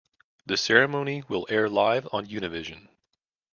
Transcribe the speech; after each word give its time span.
The 0.47 0.57
ceremony 0.57 1.21
will 1.29 1.45
air 1.47 1.69
live 1.69 2.07
on 2.11 2.25
Univision. 2.25 2.87